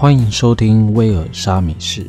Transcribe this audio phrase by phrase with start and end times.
[0.00, 2.08] 欢迎收听威尔沙米士，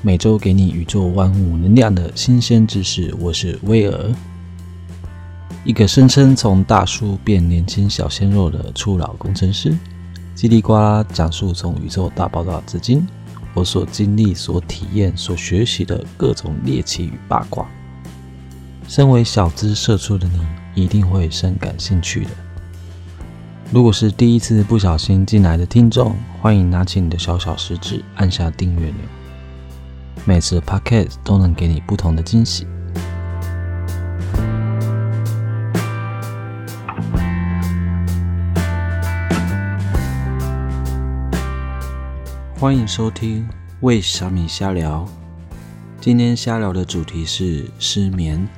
[0.00, 3.12] 每周给你宇宙万物能量的新鲜知识。
[3.18, 4.12] 我是威尔，
[5.64, 9.76] 一个声称从大叔变年轻小鲜肉的初老工程师，
[10.36, 13.04] 叽里呱啦讲述从宇宙大爆炸至今
[13.54, 17.66] 我所经历、所体验、所学习的各种猎奇与八卦。
[18.86, 22.30] 身为小资社畜的你，一定会深感兴趣的。
[23.72, 28.96] 如果是第一次不小心进来的听众，欢迎拿起你的小小食指，按下订阅钮。
[30.24, 32.66] 每次 podcast 都能给你不同的惊喜。
[42.56, 43.46] 欢迎收听
[43.80, 45.04] 为小米瞎聊。
[46.00, 48.48] 今天瞎聊的主题是失眠。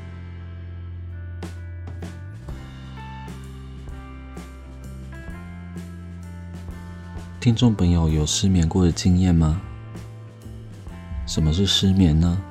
[7.46, 9.62] 听众朋友有失眠过的经验吗？
[11.28, 12.42] 什么是失眠呢？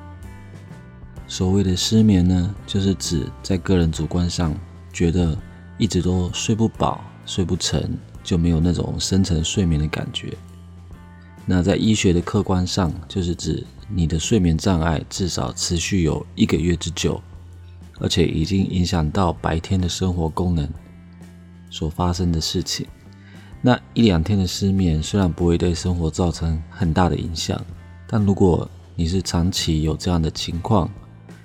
[1.28, 4.58] 所谓的失眠呢，就是指在个人主观上
[4.94, 5.36] 觉得
[5.76, 10.34] 一直都睡不饱、睡不沉，就没有那种深层睡眠的感觉。
[11.44, 17.20] 那在医学的客观上，就是指你的睡眠障碍至少持续有一个月之久，
[17.98, 20.66] 而且已经影响到白天的生活功能
[21.68, 22.86] 所发生的事情。
[23.66, 27.60] 那一两天的失眠虽然不会对生活造成很大的影响，
[28.06, 30.88] 但如果你是长期有这样的情况，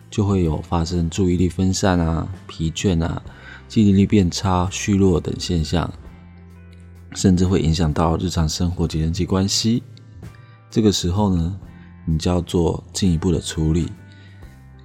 [0.08, 3.20] 就会有发生注意力分散啊、疲倦啊、
[3.68, 5.92] 记忆力变差、虚弱等现象，
[7.16, 9.82] 甚至会影响到日常生活及人际关系。
[10.70, 11.60] 这个时候呢，
[12.06, 13.88] 你就要做进一步的处理，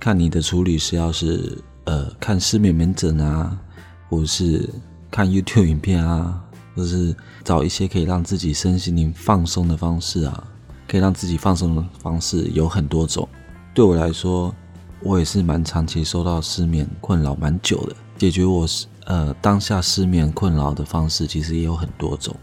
[0.00, 3.60] 看你的处理是要是呃看失眠门诊啊，
[4.08, 4.66] 或是
[5.10, 6.42] 看 YouTube 影片啊。
[6.76, 10.46] 或是找一些可以让自己身心灵放松的方式啊，
[10.86, 13.28] 可以让自己放松的方式有很多种。
[13.74, 14.54] 对我来说，
[15.00, 17.96] 我也是蛮长期受到失眠困扰蛮久的。
[18.18, 18.66] 解决我
[19.04, 22.34] 呃当下失眠困扰的方式其实也有很多种。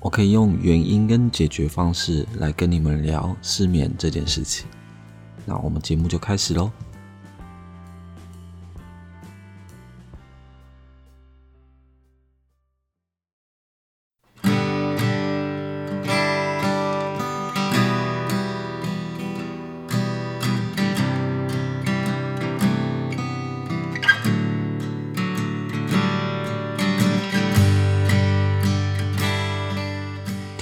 [0.00, 4.66] 我可以用原因跟解决方式来跟你们聊失眠这件事情。
[5.44, 6.70] 那我们节目就开始喽。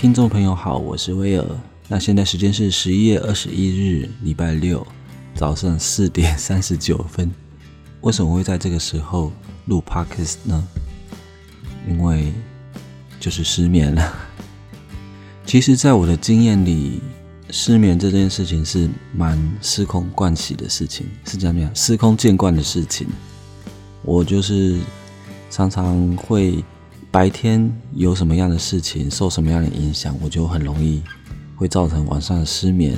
[0.00, 1.44] 听众朋友好，我是威尔。
[1.88, 4.86] 那现在时间是十一月二十一日，礼拜六
[5.34, 7.28] 早上四点三十九分。
[8.02, 9.32] 为什么会在这个时候
[9.66, 10.64] 录 podcast 呢？
[11.88, 12.32] 因为
[13.18, 14.14] 就是失眠了。
[15.44, 17.00] 其实，在我的经验里，
[17.50, 23.08] 失眠这件事情是蛮司空惯习的事情，是这样讲，司空见惯的事情。
[24.04, 24.78] 我就是
[25.50, 26.62] 常常会。
[27.10, 31.02] 白天有什么样的事情，受什么样的影响，我就很容易
[31.56, 32.96] 会造成晚上的失眠。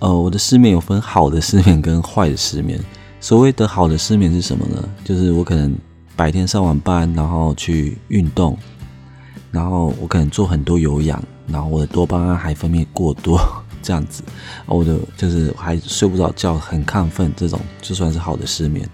[0.00, 2.78] 呃，我的失眠有分好的失眠跟坏的失眠。
[3.20, 4.88] 所谓的好的失眠是什么呢？
[5.04, 5.74] 就是我可能
[6.14, 8.58] 白天上完班，然后去运动，
[9.50, 13.40] 然后我可能做很多有氧，然后我的多巴胺还分泌过多，
[13.80, 14.22] 这样子，
[14.66, 18.88] 我的就是还睡不着觉，很亢奋，这种就算是好的失眠。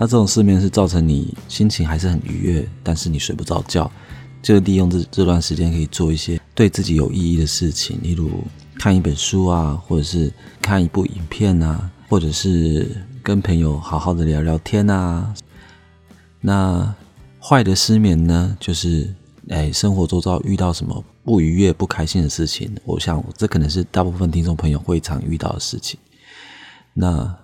[0.00, 3.92] 那这种失眠是造成你心情还是很愉悦，但是你睡不着觉，
[4.40, 8.42] 就利用这这段时间可以做一些对自己有意义的事情，例如
[8.78, 12.90] 看一本书啊，或者是看一部影片啊，或者是
[13.22, 15.34] 跟朋友好好的聊聊天啊。
[16.40, 16.94] 那
[17.38, 19.14] 坏的失眠呢，就是
[19.50, 26.00] 哎，生活周遭遇到什么不愉悦、不开心的事情，我想这可能是大部分听众朋友会常遇到的事情。
[26.94, 27.36] 那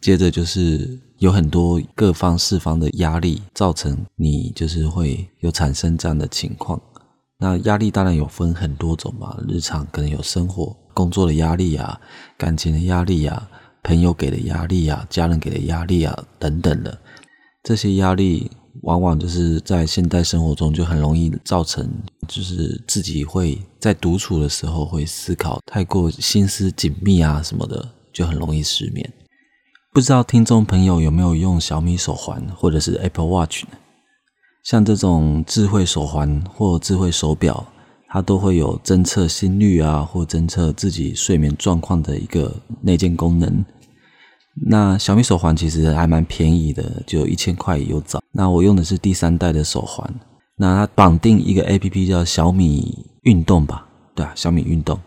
[0.00, 6.82] 接着就是有很多各方四方的压力，造成你就是会有产生这样的情况。
[7.38, 12.00] 那压力当然有分很多种嘛，日常可能有生活、工作的压力啊，
[12.36, 13.48] 感情的压力啊，
[13.84, 16.98] 朋友给的压力啊，家人给的压力啊等等的。
[17.62, 18.50] 这些压力
[18.82, 21.88] 往往就是在现代生活中就很容易造成，
[22.26, 29.08] 就是自己会在独处的时候会思考太过心思紧密啊什么的，就很容易失眠。
[29.94, 33.72] 不知道听众朋友有没有用小米手环或者是 Apple Watch 呢？
[34.64, 37.66] 像这种智慧手环或智慧手表，
[38.08, 43.62] 它都会有侦测心率啊，或侦测自己睡眠状况的一个内建功能。
[44.66, 48.22] 那小米手环其实还蛮便宜的，就一千块有找。
[48.32, 50.10] 那我用的是第三代的手环，
[50.56, 54.98] 那它绑定一个 A P P 叫小米运动吧，对啊，小米运动。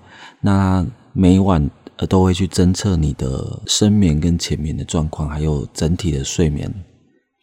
[0.42, 1.68] 那每晚
[1.98, 6.72] 呃都会去侦测你的深眠跟浅眠的状况，还有整体的睡眠。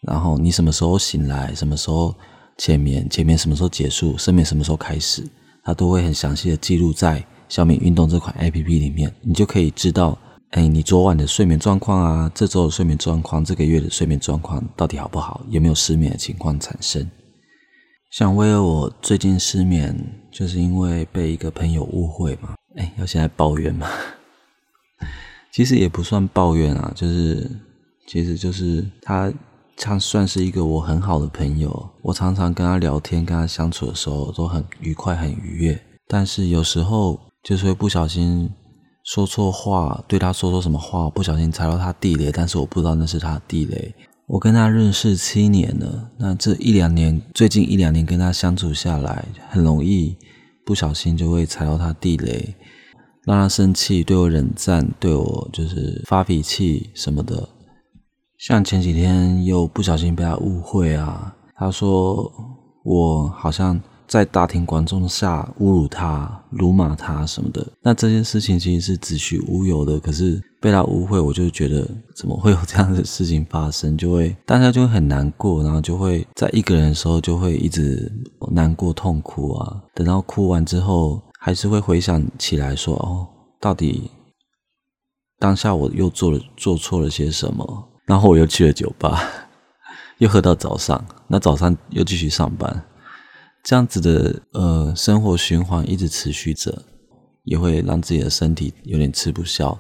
[0.03, 2.15] 然后你什么时候醒来，什么时候
[2.59, 5.25] 浅眠，浅眠什么时候结束，深眠什么时候开始，
[5.65, 10.19] 它都会很详细的记录在小米运动这款 A P P 里面，你就可以知道，
[10.51, 17.09] 哎，你昨晚的睡眠状况啊，这周的睡眠状况，这个月的睡眠状况到底好不好，有没有失眠的情况产生？
[18.11, 19.97] 像威尔，我最近失眠，
[20.31, 22.55] 就是因为被一个朋友误会嘛。
[22.77, 23.87] 哎，要现在抱怨吗？
[25.53, 27.51] 其实也不算抱怨啊，就是，
[28.09, 29.31] 其实就是他，
[29.77, 31.91] 他算是一个我很好的朋友。
[32.01, 35.79] 我常常跟他聊天，跟他相处的时候都很愉快、很愉悦。
[36.09, 38.51] 但是有时候就是会不小心
[39.05, 43.95] 说错话，对他说错什么话，不小心踩到他地雷，但是我不知道那是他地雷。
[44.27, 50.17] 我跟他认识七年了，那这一两年，最近一两年跟他相处下来，很容易
[50.65, 52.55] 不小心就会踩到他地雷，
[53.25, 57.49] 让他生气，对我冷战，对我就是发脾气什么的。
[58.39, 62.33] 像前几天又不小心被他误会啊，他说
[62.85, 63.81] 我好像。
[64.09, 69.99] 在大庭广众下侮辱他、辱骂他什么的，那这件事情其实是子虚乌有的。
[69.99, 73.97] 可是被他误会，我就觉得怎么会有这样的事情发生？
[73.97, 78.13] 就会大家就会很难过，然后就会在一个人的时候就会一直
[78.51, 79.83] 难过、痛哭啊。
[79.95, 83.27] 等到哭完之后，还是会回想起来说：“哦，
[83.59, 84.13] 到底
[85.41, 89.21] 当下我又做了做错了些什么？”然后我又去了酒吧，
[90.19, 92.85] 又喝到早上，那早上又继续上班。
[93.65, 96.81] 这样子的呃生活循环一直持续着，
[97.43, 99.77] 也会让自己的身体有点吃不消，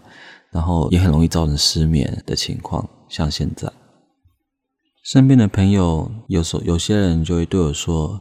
[0.50, 2.88] 然后也很容易造成失眠的情况。
[3.08, 3.72] 像现在，
[5.04, 8.20] 身边的朋友有时候有些人就会对我说：“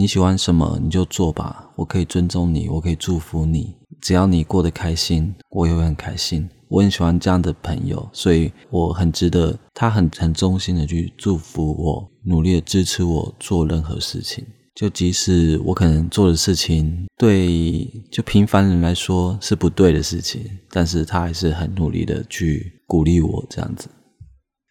[0.00, 14.42] 你喜欢什么你就做吧，我可以尊重你，我可以祝福你，只要你过得开心，我也会很开心。”我很喜欢这样的朋友，所以我很值得他很很衷心的去祝福我，努力的支持我做任何事情。
[14.74, 23.90] 就即使我可能做的事情对就平凡人来说是不对的事情，但是他还是很努力的去鼓励我这样子。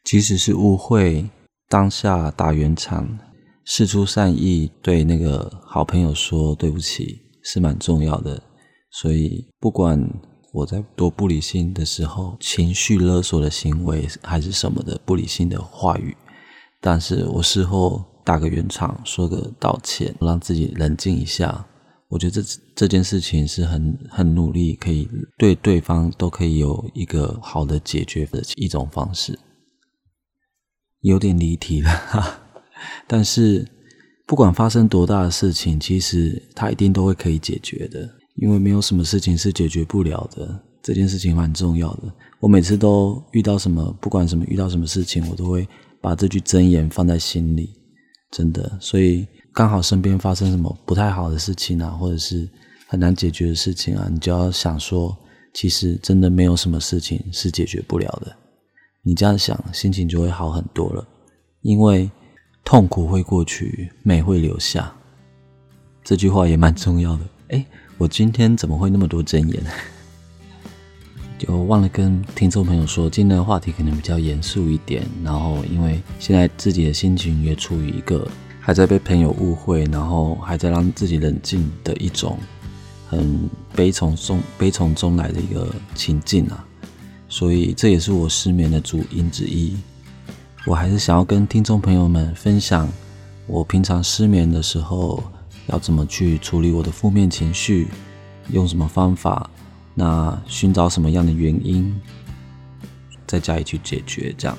[0.05, 1.29] 即使是误会，
[1.67, 3.19] 当下打圆场，
[3.69, 8.41] 事出善意，对那个好朋友说对不起是蛮重要的。
[8.89, 10.03] 所以不管
[10.51, 16.17] 我在多不理性的时候，情绪勒索的行为还是什么的不理性的话语，
[16.81, 18.03] 但是我事后。
[18.25, 21.65] 打个圆场，说个道歉，让自己冷静一下。
[22.09, 29.39] 我觉得这这件事情是很很努力，可以对对方都可以有一个好的解决的一种方式。
[30.99, 32.39] 有点离题了，哈，
[33.07, 33.67] 但是
[34.25, 40.59] 不管发生多大的事情，其实它一定都会可以解决的，因为没有什么事情是解决不了的。
[40.81, 42.03] 这件事情蛮重要的。
[42.39, 45.67] 我每次都遇到什么，不管什么遇到什么事情，我都会
[45.99, 47.69] 把这句真言放在心里。
[48.31, 52.47] 真的，所以刚好身边发生什么不太好的事情啊，或者是
[52.87, 55.15] 很难解决的事情啊，你就要想说，
[55.53, 58.33] 其实真的没有什么事情是解决不了的。
[59.03, 61.05] 你这样想，心情就会好很多了。
[61.61, 62.09] 因为
[62.69, 64.93] 痛苦会过去，美会留下。
[66.03, 67.21] 这句话也蛮重要的。
[67.47, 67.65] 哎，
[67.97, 69.63] 我今天怎么会那么多真言？
[71.39, 75.01] 就忘了跟听众朋友说，今天的话题可能比较严肃一点。
[75.23, 82.37] 然后，因为现在自己的心情也处于一个还在被朋友误会，然后还在让自己冷静的一种
[83.07, 86.63] 很悲从中悲从中来的一个情境啊。
[87.27, 89.75] 所以，这也是我失眠的主因之一。
[90.69, 92.87] 我还是想要跟听众朋友们分享，
[93.47, 95.23] 我平常失眠的时候
[95.65, 97.87] 要怎么去处理我的负面情绪，
[98.51, 99.49] 用什么方法。
[99.95, 101.99] 那寻找什么样的原因，
[103.25, 104.55] 再加以去解决，这样。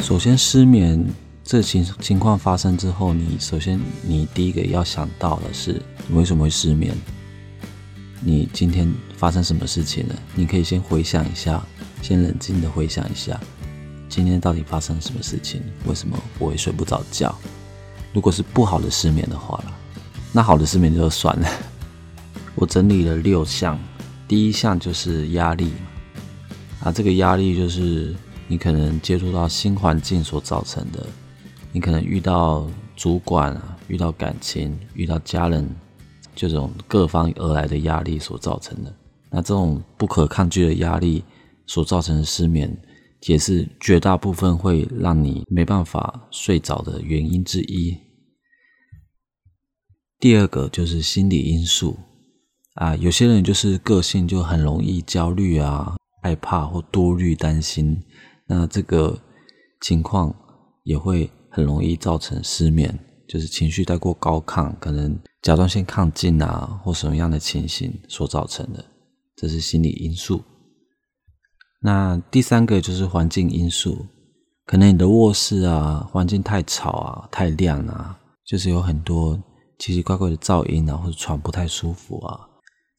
[0.00, 1.06] 首先，失眠
[1.48, 6.94] 这情情况发生之后，你首先你第一个要想到的是，你为什么会失眠？
[8.20, 10.14] 你今天发生什么事情了？
[10.34, 11.66] 你可以先回想一下。
[12.02, 13.40] 先冷静的回想一下，
[14.10, 15.62] 今天到底发生什么事情？
[15.86, 17.34] 为什么我会睡不着觉？
[18.12, 19.72] 如果是不好的失眠的话啦，
[20.32, 21.48] 那好的失眠就算了。
[22.56, 23.80] 我整理了六项，
[24.28, 25.72] 第一项就是压力
[26.84, 28.14] 啊，这个压力就是
[28.46, 31.06] 你可能接触到新环境所造成的，
[31.78, 35.64] 你可能遇到主管啊，遇到感情，遇到家人，
[36.34, 38.92] 这种各方而来的压力所造成的。
[39.30, 41.22] 那这种不可抗拒的压力
[41.68, 42.76] 所造成的失眠，
[43.28, 47.96] 也是绝大部分会让你没办法睡着的原因之一。
[50.18, 51.96] 第二个就是心理因素
[52.74, 55.94] 啊，有些人就是个性就很容易焦虑啊、
[56.24, 58.02] 害怕或多虑、担心，
[58.48, 59.20] 那这个
[59.80, 60.34] 情况
[60.82, 68.84] 也会很容易造成失眠，就是情绪太过高亢，可能甲状腺亢进啊或什么样的情形所造成的。
[69.36, 70.42] 这是心理因素。
[71.80, 74.06] 那第三个就是环境因素，
[74.66, 79.40] 可能你的卧室啊，环境太吵啊、太亮啊，就是有很多
[79.78, 82.40] 奇奇怪怪的噪音啊，或者床不太舒服啊。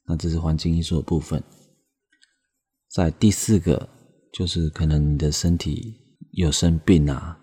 [0.06, 1.44] 那这是环境因素的部分。
[2.91, 3.89] 在第四个，
[4.34, 5.96] 就是可能你的身体
[6.32, 7.38] 有生病啊，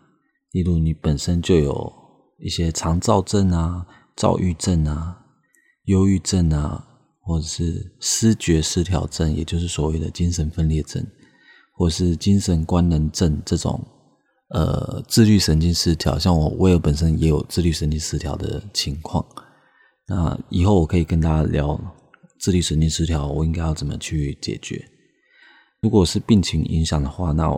[0.56, 1.92] 例如你本身就有
[2.38, 3.86] 一些肠燥症啊、
[4.16, 5.18] 躁郁症啊、
[5.84, 6.84] 忧郁症啊。
[7.28, 11.04] 或者是失觉失调症，也就是所谓的精神分裂症，
[11.72, 13.84] 或是精神官能症这种，
[14.50, 16.16] 呃，自律神经失调。
[16.16, 19.26] 像我威尔本身也有自律神经失调的情况。
[20.06, 21.76] 那以后我可以跟大家聊
[22.38, 24.84] 自律神经失调，我应该要怎么去解决？
[25.80, 27.50] 如果是病情影响的话，那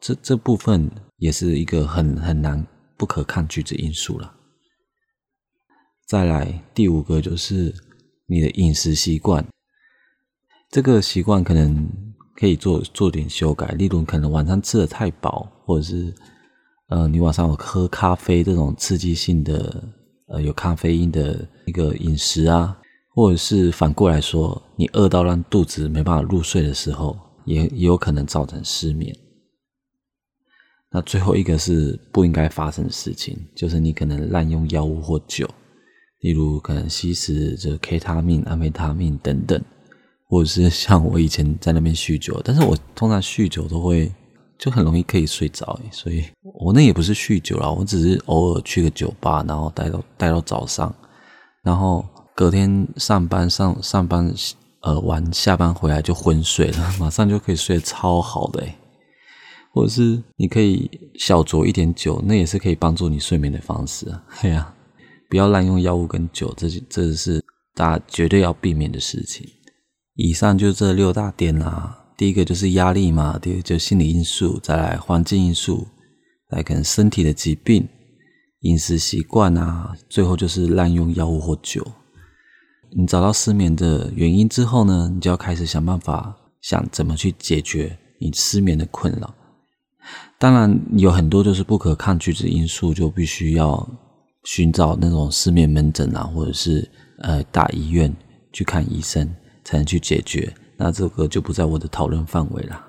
[0.00, 4.34] 这这部分也是一个很很难不可抗拒的因素了。
[6.06, 7.74] 再来第五个就是。
[8.28, 9.46] 你的饮食习惯，
[10.68, 11.88] 这个习惯可能
[12.34, 13.68] 可以做做点修改。
[13.74, 16.12] 例如，可能晚上吃的太饱，或者是
[16.88, 19.80] 呃，你晚上有喝咖啡这种刺激性的
[20.26, 22.76] 呃有咖啡因的一个饮食啊，
[23.14, 29.16] 或者是反过来说，你饿到让肚子没办法入睡的时候，也也有可能造成失眠。
[30.96, 35.46] 那最后一个是不应该发生的事情，就是你可能滥用药物或酒。
[36.20, 39.62] 例如可能吸食这 K 他命、安非他命等等，
[40.26, 44.10] 或者是像我以前在那边酗酒，但是我通常酗酒都会
[44.58, 46.24] 就很容易可以睡着，所以
[46.58, 50.92] 我那也不是酗酒啦，我只是偶尔去个酒吧，然后待到待到早上，
[51.62, 52.02] 然后
[52.34, 54.32] 隔天上班上上班
[54.80, 58.66] 呃完下班回来就昏睡了，马上就可以睡得超好的
[59.76, 64.72] 或者是你可以小酌一点酒，那也是可以帮助你睡眠的方式啊，对 呀。
[65.28, 69.46] 不要滥用药物跟酒，这这是大家绝对要避免的事情。
[70.14, 72.06] 以上就这六大点啦。
[72.16, 75.86] 第一个就是压力嘛，第二就心理因素，再来环境因素，
[76.48, 77.86] 来可能身体的疾病、
[78.60, 81.86] 饮食习惯啊，最后就是滥用药物或酒。
[82.96, 89.34] 你找到失眠的原因之后呢，你就要开始想办法，想怎么去解决你失眠的困扰。
[90.38, 93.88] 当然有很多就是不可抗拒的因素，就必须要。
[94.48, 96.88] 寻找那种失眠门诊啊，或者是
[97.18, 98.14] 呃大医院
[98.52, 99.28] 去看医生，
[99.64, 100.54] 才能去解决。
[100.76, 102.80] 那这个就不在我的讨论范围了。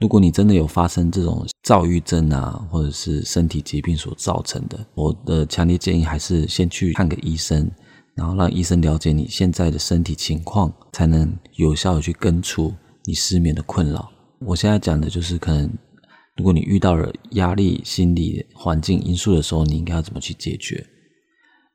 [0.00, 7.70] 如果你真的有发生这种躁郁症啊，或者是身体疾病所造成的，我的强烈建议还是先去看个医生，
[8.14, 12.72] 然后让医生了解你现在的身体情况，才能有效的去根除
[13.04, 14.10] 你失眠的困扰。
[14.38, 15.70] 我现在讲的就是可能。
[16.36, 20.84] 如果你遇到了压力、心理环境因素的时候，你应该要怎么去解决？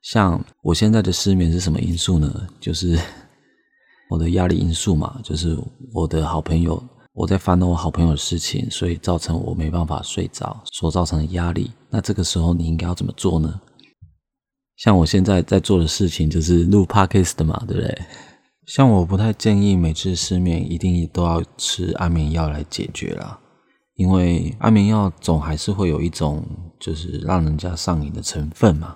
[0.01, 2.47] 像我现在的失眠是什么因素呢？
[2.59, 2.99] 就是
[4.09, 5.57] 我的压力因素嘛，就是
[5.93, 6.81] 我的好朋友，
[7.13, 11.71] 我在烦恼我好朋友的事情，所以造成我没办法睡着，所造成的压力。
[11.89, 13.61] 那这个时候你应该要怎么做呢？
[14.77, 18.01] 像我现在在做的事情就是录 podcast 嘛，对不对？
[18.65, 23.38] 像我不太建议每次失眠一定都要吃安眠药来解决啦。
[23.99, 26.41] 因为安眠药总还是会有一种
[26.79, 28.95] 就是让人家上瘾的成分嘛。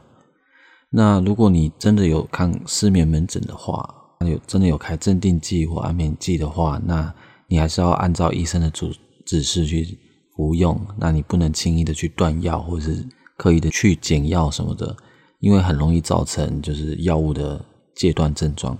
[0.89, 3.93] 那如果你真的有看失眠门诊的话，
[4.25, 7.13] 有真的有开镇定剂或安眠剂的话，那
[7.49, 8.95] 你还是要按照医生的指
[9.25, 9.99] 指示去
[10.37, 10.79] 服用。
[10.97, 13.05] 那你不能轻易的去断药，或者是
[13.35, 14.95] 刻意的去减药什么的，
[15.41, 17.59] 因为很容易造成就是药物的
[17.93, 18.77] 戒断症状。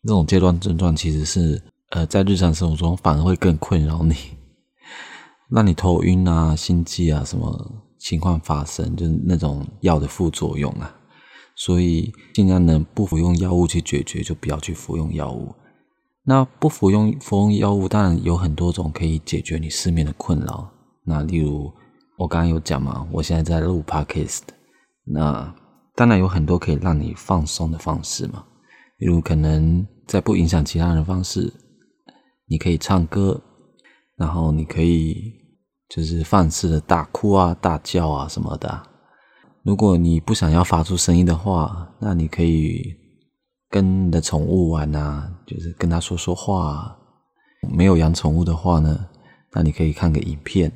[0.00, 4.14] 那种戒断症状其实是呃在日常生活中反而会更困扰你。
[5.50, 8.96] 让你头晕啊、心悸啊，什么情况发生？
[8.96, 10.92] 就是那种药的副作用啊，
[11.54, 15.54] 所以尽量能不服用药物去解决，就不要去服用药物。
[16.24, 20.68] 那不服用服用药物，当然有很多种可以解决你失眠的困扰。
[21.04, 21.72] 那例如
[22.18, 24.40] 我刚刚有讲嘛，我现在在录 podcast，
[25.04, 25.54] 那
[25.94, 28.44] 当然有很多可以让你放松的方式嘛。
[28.98, 31.52] 例如可能在不影响其他人方式，
[32.48, 33.40] 你可以唱歌。
[34.16, 35.32] 然后你可以
[35.88, 38.82] 就是放肆的大哭啊、大叫啊什么的。
[39.62, 42.94] 如果你不想要发出声音的话，那你可以
[43.68, 46.96] 跟你的宠物玩啊，就是跟它说说话，
[47.74, 49.08] 没有养宠物的话呢，
[49.52, 50.72] 那你可以看个影片，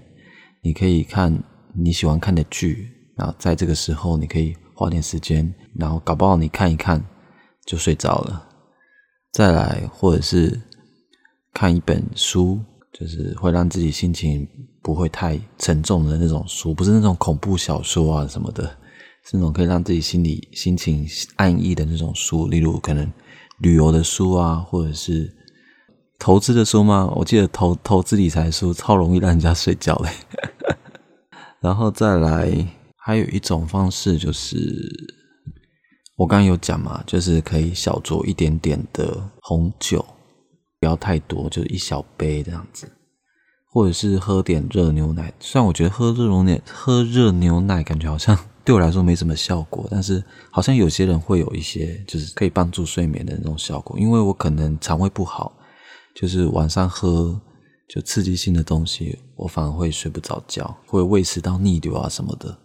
[0.63, 1.43] 你可以看
[1.73, 7.03] 你喜欢看的剧，然后在这个时候你可以花点时间，然后搞不好你看一看
[7.65, 8.49] 就睡着了。
[9.33, 10.61] 再来，或者是
[11.55, 12.59] 看一本书，
[12.93, 14.47] 就是会让自己心情
[14.83, 18.77] 不会太沉重的那种书，不是那种恐怖小说啊什么的。
[19.23, 21.07] 是那种可以让自己心里心情
[21.37, 23.13] 安逸的那种书，例如可能
[23.59, 25.31] 旅游的书啊，或者是
[26.19, 27.07] 投资的书吗？
[27.15, 30.11] 我记得投投资理财书超容易让人家睡觉嘞。
[31.61, 32.51] 然后再来，
[32.97, 34.57] 还有一种方式就是，
[36.17, 40.03] 我刚刚有讲嘛，就是可以小酌一点点的红酒，
[40.81, 42.91] 不要太多，就是一小杯这样子，
[43.71, 45.33] 或者是喝点热牛奶。
[45.39, 48.37] 虽然我觉得喝热牛奶，喝热牛奶感觉好像。
[48.63, 53.99] 对我来说没什么效果，但是好像有些人会有一些，就是可以帮助睡眠的那种效果。
[53.99, 55.53] 因为我可能肠胃不好，
[56.15, 57.41] 就是晚上喝
[57.89, 62.57] 就刺激性的东西，我反而会睡不着觉，会胃食道逆流啊什么的，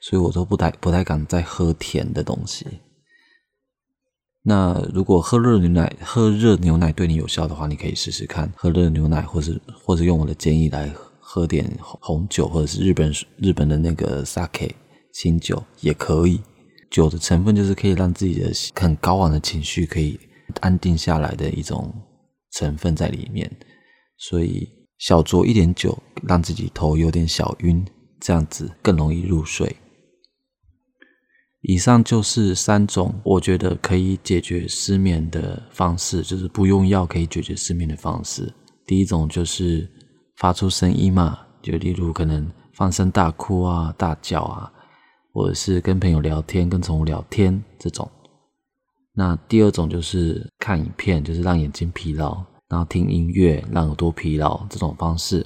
[0.00, 2.66] 所以我都不太不太敢再喝甜的东西。
[4.44, 14.70] 那如果喝热牛奶，喝热牛奶对你有效的话，你可以试试看喝热牛奶，或是或者用我的建议来喝点红酒，或者是日本日本的那个 sake。
[15.12, 16.40] 清酒也可以，
[16.90, 20.18] 酒的成分就是可以让自己的很高昂的情绪可以
[20.60, 21.92] 安定下来的一种
[22.52, 23.54] 成分在里面，
[24.16, 25.96] 所以小酌一点酒，
[26.26, 27.84] 让自己头有点小晕，
[28.20, 29.76] 这样子更容易入睡。
[31.62, 38.52] 以上就是三种我觉得可以解决失眠的方式，就是不用药可以解决失眠的方式。
[38.86, 39.90] 第一种就是
[40.36, 44.72] 发出声音嘛，就例如可能放声大哭啊、大叫啊。
[45.34, 48.06] 或者是跟朋友聊天、跟宠物聊天这种。
[49.14, 54.66] 那第二种就是看影片，就是让眼睛疲劳；然后听音乐让耳朵疲劳。
[54.68, 55.40] 这种方式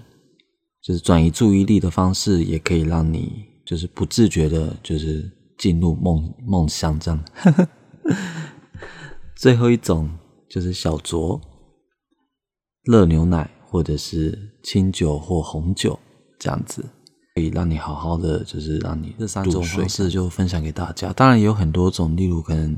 [0.83, 7.25] 就是转移注意力的方式，也可以让你就是不自觉的，就是进入梦梦乡这样。
[9.37, 10.11] 最后一种
[10.49, 11.41] 就是小酌
[12.85, 15.99] 热牛奶，或者是清酒或红酒
[16.39, 16.85] 这样子。
[17.35, 21.13] 可以让你好好的，就是让你这三种方式就分享给大家。
[21.13, 22.75] 当然也有很多种，例如可能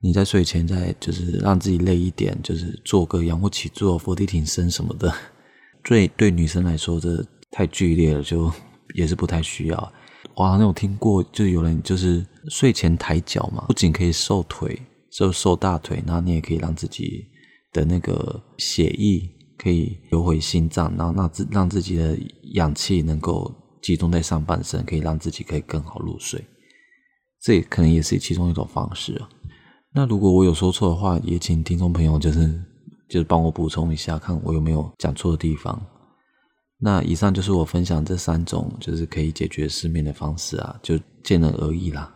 [0.00, 5.14] 你在睡前在就是让自己累一点，就是做个仰卧起坐、伏地挺身什么的。
[5.84, 8.50] 对对，女生来说这太剧烈了，就
[8.96, 9.92] 也是不太需要。
[10.36, 17.26] 我好像有听过，就有人就是睡前抬脚嘛，不仅可以瘦腿，瘦瘦大腿，然后你也可以让自己
[17.72, 22.16] 的那个血液可以流回心脏，然后让自让自己的
[22.54, 23.52] 氧气能够。
[23.82, 26.44] 集中在上半身，可以让自己可以更好入睡，
[27.40, 29.28] 这可能也是其中一种方式啊。
[29.94, 32.52] 那如果我有说错的话，也请听众朋友就是
[33.08, 35.80] 就是帮我补充一下，看我有没有讲错的地方。
[36.78, 42.14] 那以上就是我分享这三种就是可以解决失眠的方式啊，就见仁而异啦。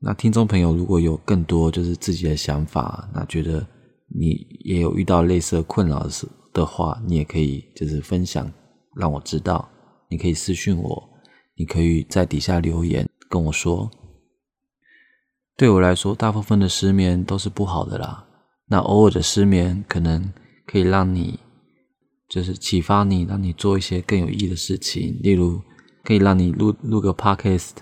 [0.00, 3.64] 那听众朋友如果有更多就是自己的想法，那觉得
[4.08, 6.10] 你也有遇到类似的困扰的
[6.52, 8.50] 的话，你也可以就是分享，
[8.96, 9.68] 让我知道。
[10.08, 11.08] 你可以私信我，
[11.54, 13.88] 你可以在底下留言跟我说。
[15.56, 18.26] 对我来说，大部分的失眠都是不好的啦。
[18.66, 20.32] 那偶尔的失眠，可能
[20.66, 21.38] 可以让你，
[22.30, 25.18] 就是启发你，让你做一些更有意义的事情。
[25.20, 25.60] 例如，
[26.04, 27.72] 可以让你录录个 podcast，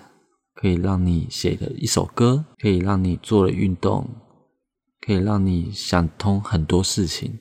[0.55, 4.09] 可以让你写的一首歌，可以让你做了运动，
[5.01, 7.39] 可以让你想通很多事情。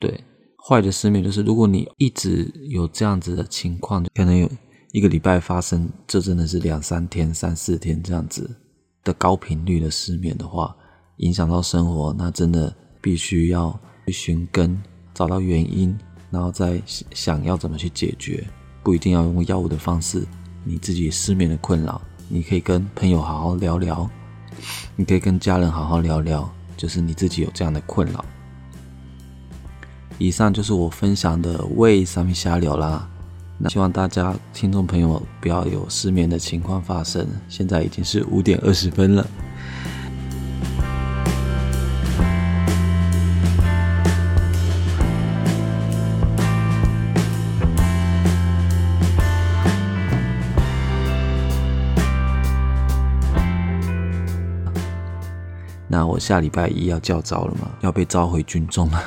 [0.00, 0.24] 对。
[0.68, 4.50] 坏的失眠就是，如果你一直有这样子的情况，可能有
[4.90, 8.50] 一个礼拜发生，这真的是两三天、三四天这样子
[9.04, 10.76] 的高频率的失眠的话，
[11.18, 14.82] 影响到生活，那真的必须要去寻根，
[15.16, 15.96] 找到原因，
[16.30, 18.46] 然后再想要怎么去解决。
[18.82, 20.22] 不一定要用药物的方式，
[20.62, 21.98] 你自己失眠的困扰，
[22.28, 24.08] 你可以跟朋友好好聊聊，
[24.94, 28.22] 你可以跟家人好好聊聊，就是你自己有这样的困扰。
[30.18, 33.08] 以上就是我分享的为上面瞎聊啦，
[33.56, 37.26] 那希望大家听众朋友不要有失眠的情况发生。
[37.48, 39.26] 现在已经是五点二十分了。
[55.96, 59.02] 那我下礼拜一要叫招了嘛，要被召回军中了。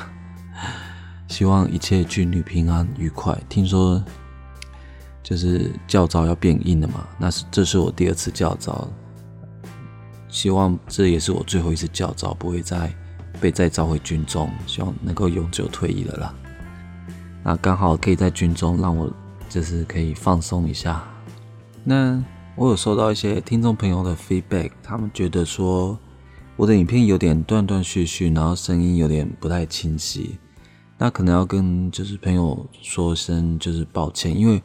[1.28, 3.38] 希望一切军旅平安愉快。
[3.48, 4.02] 听说
[5.22, 7.06] 就是教招要变硬了嘛？
[7.16, 8.88] 那是这是我第二次叫招，
[10.28, 12.92] 希望这也是我最后一次叫招，不会再
[13.40, 16.34] 被再召回军中，希望能够永久退役了啦。
[17.44, 19.08] 那刚好可以在军中让我
[19.48, 21.00] 就是可以放松一下。
[21.84, 22.20] 那
[22.56, 25.96] 我有收到一些听众朋友的 feedback，他们觉得说
[26.60, 30.38] 我的影片有点断断续续，然后声音有点不太清晰。
[30.98, 34.62] 那可能要跟就是朋友说声就是抱歉，因为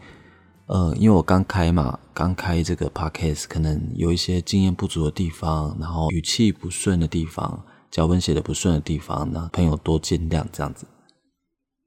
[0.66, 10.86] 呃，因为我刚开嘛，刚开这个 podcast，可能有一些经验不足的地方，然后语气不顺的地方，脚本写的不顺的地方，那朋友多见谅这样子。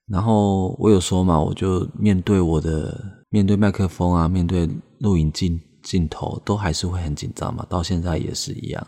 [0.07, 4.66] 然后我有说嘛，我就面对我的面对麦克风啊，面对
[5.01, 8.87] 录影镜镜头，都还是会很紧张嘛，到现在也是一样。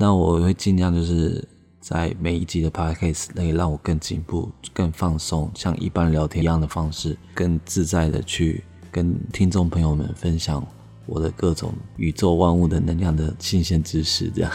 [0.00, 1.46] 那我会尽量就是。
[1.82, 10.64] 在每一集的 podcast 可以让我更进步、更放松，像一般聊天一样的方式，更自在的去跟听众朋友们分享
[11.06, 14.52] 我的各种宇宙万物的能量的新鲜知识，这样。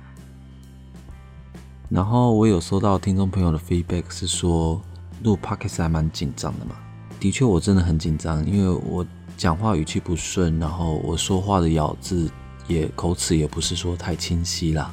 [1.88, 4.80] 然后我有收到听众朋友的 feedback 是说，
[5.24, 6.76] 录 podcast 还蛮紧张的嘛。
[7.18, 9.04] 的确，我真的很紧张，因为我
[9.38, 12.30] 讲话语气不顺，然后我说话的咬字
[12.66, 14.92] 也口齿也不是说太清晰啦。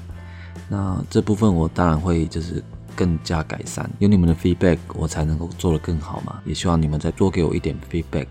[0.68, 2.64] 那这部分我当然会就是
[2.96, 6.40] 更加改善，有你们的 feedback，我才能够做得更好嘛。
[6.46, 8.28] 也希望你们再多给我一点 feedback。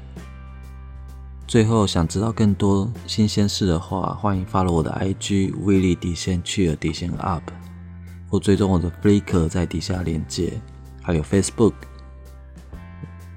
[1.46, 7.42] 最后想知道更多新鲜事的话，欢迎 follow 我的 IG Willie 底线去了底线 up，
[8.28, 10.52] 或追踪我的 Flickr 在底下连接，
[11.02, 11.72] 还有 Facebook。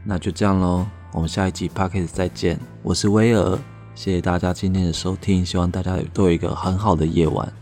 [0.03, 2.59] 那就这样喽，我们下一集 podcast 再见。
[2.83, 3.57] 我是威尔，
[4.03, 7.53] 谢谢大家今天的收听，希望大家都有一个很好的夜晚。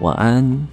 [0.00, 0.68] 晚安。